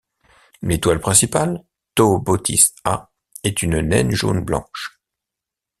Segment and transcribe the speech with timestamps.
[0.63, 1.63] L'étoile principale,
[1.93, 3.11] Tau Bootis A
[3.43, 4.99] est une naine jaune-blanche.